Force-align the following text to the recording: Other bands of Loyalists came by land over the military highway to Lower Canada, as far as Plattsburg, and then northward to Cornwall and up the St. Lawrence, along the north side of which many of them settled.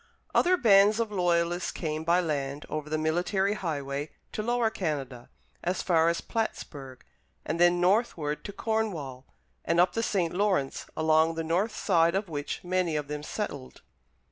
Other 0.33 0.57
bands 0.57 0.99
of 0.99 1.11
Loyalists 1.11 1.69
came 1.69 2.03
by 2.03 2.21
land 2.21 2.65
over 2.69 2.89
the 2.89 2.97
military 2.97 3.53
highway 3.53 4.09
to 4.31 4.41
Lower 4.41 4.71
Canada, 4.71 5.29
as 5.63 5.83
far 5.83 6.09
as 6.09 6.21
Plattsburg, 6.21 7.05
and 7.45 7.59
then 7.59 7.79
northward 7.79 8.43
to 8.45 8.51
Cornwall 8.51 9.27
and 9.63 9.79
up 9.79 9.93
the 9.93 10.01
St. 10.01 10.33
Lawrence, 10.33 10.87
along 10.97 11.35
the 11.35 11.43
north 11.43 11.75
side 11.75 12.15
of 12.15 12.29
which 12.29 12.63
many 12.63 12.95
of 12.95 13.09
them 13.09 13.21
settled. 13.21 13.83